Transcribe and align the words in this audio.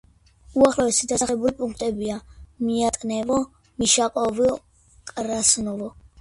უახლოესი 0.59 1.09
დასახლებული 1.11 1.53
პუნქტებია: 1.59 2.15
მიატნევო, 2.69 3.37
მიშაკოვო, 3.83 4.51
კრასნოვო. 5.13 5.93